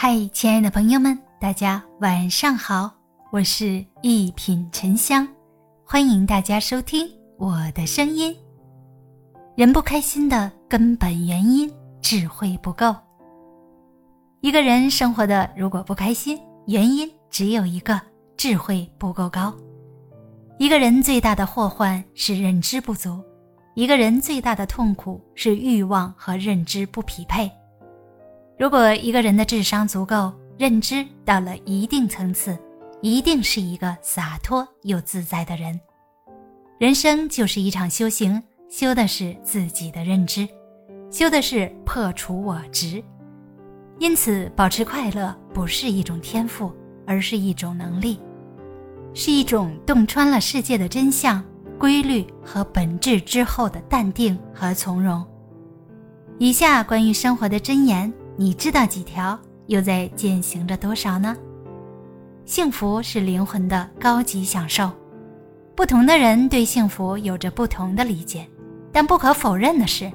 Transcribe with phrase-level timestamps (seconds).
[0.00, 2.88] 嗨，亲爱的朋友们，大家晚上好，
[3.32, 5.26] 我是一品沉香，
[5.84, 7.04] 欢迎大家收听
[7.36, 8.32] 我的声音。
[9.56, 11.68] 人不开心的根本原因，
[12.00, 12.94] 智慧不够。
[14.40, 16.38] 一个人生活的如果不开心，
[16.68, 18.00] 原因只有一个，
[18.36, 19.52] 智慧不够高。
[20.60, 23.20] 一个人最大的祸患是认知不足，
[23.74, 27.50] 一个人最大的痛苦是欲望和认知不匹配。
[28.58, 32.58] 如果一个人的智商足够，认知到了一定层次，
[33.00, 35.78] 一定是一个洒脱又自在的人。
[36.76, 40.48] 人生就是一场修行，修的是自己的认知，
[41.08, 43.00] 修的是破除我执。
[44.00, 46.72] 因此，保持快乐不是一种天赋，
[47.06, 48.20] 而是一种能力，
[49.14, 51.44] 是一种洞穿了世界的真相、
[51.78, 55.24] 规律和本质之后的淡定和从容。
[56.38, 58.12] 以下关于生活的箴言。
[58.40, 61.36] 你知道几条，又在践行着多少呢？
[62.44, 64.88] 幸福是灵魂的高级享受，
[65.74, 68.46] 不同的人对幸福有着不同的理解，
[68.92, 70.08] 但不可否认的是，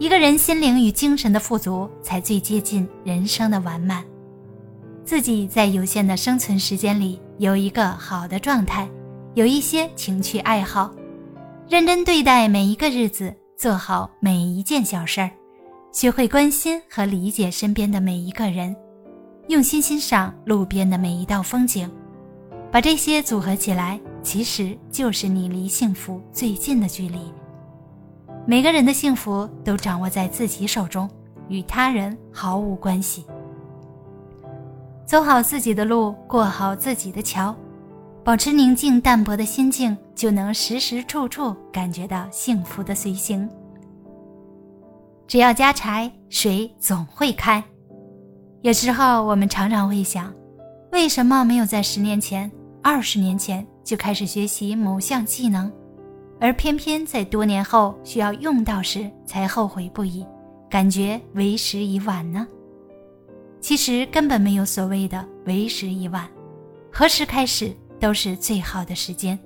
[0.00, 4.04] 一个人心灵与精神的富足，才最接近人生的完满。
[5.04, 8.88] 自己在有限的生存时间里有一个好的状态，
[9.34, 10.92] 有一些情趣爱好，
[11.68, 15.30] 认真对待每一个日子，做好每一件小事儿。
[15.92, 18.74] 学会关心和理解身边的每一个人，
[19.48, 21.90] 用心欣赏路边的每一道风景，
[22.70, 27.18] 把这些组合起来，其实就是你离幸福最近的距离。
[28.46, 31.10] 每个人的幸福都掌握在自己手中，
[31.48, 33.26] 与他人毫无关系。
[35.04, 37.54] 走好自己的路，过好自己的桥，
[38.22, 43.50] 保持宁静淡泊的心境，就能时时处处感觉到幸福的随行。
[45.30, 47.62] 只要加柴，水总会开。
[48.62, 50.34] 有时候我们常常会想，
[50.90, 52.50] 为什么没有在十年前、
[52.82, 55.70] 二十年前就开始学习某项技能，
[56.40, 60.26] 而偏偏在多年后需要用到时才后悔不已，
[60.68, 62.44] 感觉为时已晚呢？
[63.60, 66.28] 其实根本没有所谓的为时已晚，
[66.92, 69.38] 何时开始都是最好的时间。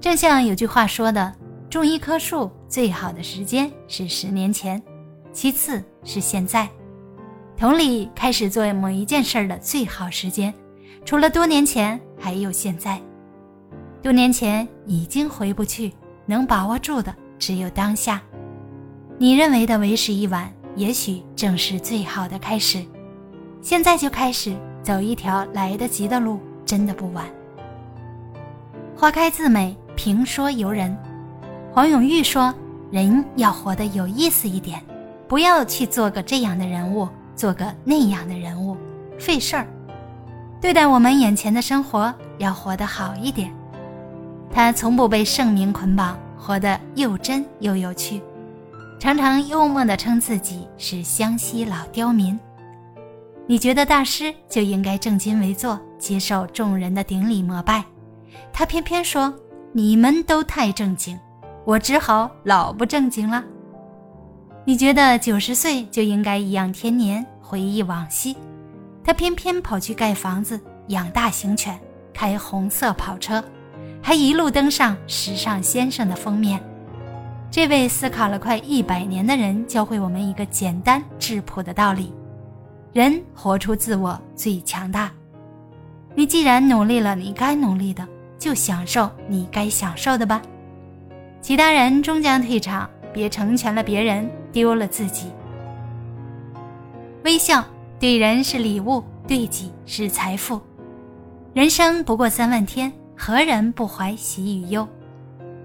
[0.00, 1.34] 正像有句话说的。
[1.76, 4.82] 种一棵树最好的时间是十年前，
[5.30, 6.66] 其次是现在。
[7.54, 10.54] 同理，开始做某一件事的最好时间，
[11.04, 12.98] 除了多年前，还有现在。
[14.02, 15.92] 多年前已经回不去，
[16.24, 18.22] 能把握住的只有当下。
[19.18, 22.82] 你认为的为时已晚，也许正是最好的开始。
[23.60, 27.26] 现在就开始走一条来得及的路，真的不晚。
[28.96, 30.96] 花开自美，评说由人。
[31.76, 32.54] 黄永玉说
[32.90, 34.82] ：“人要活得有意思一点，
[35.28, 38.74] 不要去做个这样的人物，做个那样的人物，
[39.18, 39.66] 费事儿。
[40.58, 43.52] 对待我们眼前的生活，要活得好一点。
[44.50, 48.22] 他从不被盛名捆绑，活得又真又有趣，
[48.98, 52.40] 常常幽默地称自己是湘西老刁民。
[53.46, 57.84] 你觉得大师就应该正襟危坐，接受众人的顶礼膜拜，
[58.50, 59.30] 他偏偏说
[59.72, 61.20] 你们都太正经。”
[61.66, 63.42] 我只好老不正经了。
[64.64, 68.36] 你觉得九十岁就应该颐养天年，回忆往昔，
[69.02, 71.76] 他偏偏跑去盖房子、养大型犬、
[72.14, 73.42] 开红色跑车，
[74.00, 76.62] 还一路登上《时尚先生》的封面。
[77.50, 82.12] 这位思考了快一百年的人，教会我们一个简单质朴的道理：
[82.92, 85.10] 人活出自我最强大。
[86.14, 88.06] 你既然努力了，你该努力的，
[88.38, 90.40] 就享受你该享受的吧。
[91.46, 95.30] 其他人终将退场，别成全了别人，丢了自己。
[97.22, 97.64] 微笑
[98.00, 100.60] 对人是礼物，对己是财富。
[101.54, 104.88] 人生不过三万天，何人不怀喜与忧？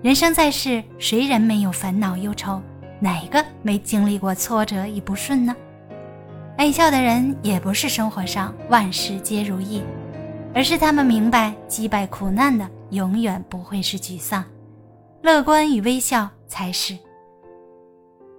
[0.03, 2.61] 人生在世，谁人没有烦恼忧愁？
[2.99, 5.55] 哪个没经历过挫折与不顺呢？
[6.57, 9.81] 爱笑的人，也不是生活上万事皆如意，
[10.53, 14.45] 而是他们明白，击败苦难的永远不会是沮丧。
[15.23, 16.97] 乐观与微笑才是。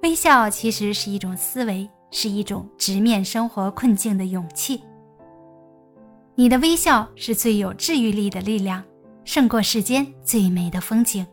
[0.03, 4.83] 微笑其实是一种思维，是一种直面生活困境的勇气。
[6.35, 8.83] 你的微笑是最有治愈力的力量，
[9.25, 11.25] 胜过世间最美的风景。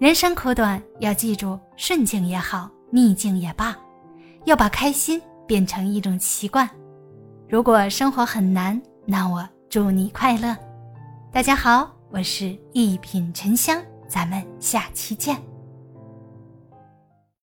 [0.00, 3.76] 人生苦短，要记住，顺境也好，逆境也罢，
[4.46, 6.68] 要把开心变成一种习惯。
[7.48, 10.56] 如果生活很难，那我祝你快乐。
[11.30, 13.80] 大家好，我是一品沉香。
[14.10, 15.49] 咱们下期见。